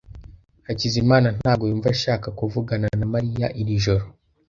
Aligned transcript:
Hakizimana 0.67 1.27
ntabwo 1.39 1.63
yumva 1.69 1.87
ashaka 1.95 2.27
kuvugana 2.39 2.87
na 2.99 3.05
Mariya 3.13 3.47
iri 3.61 3.75
joro. 3.85 4.05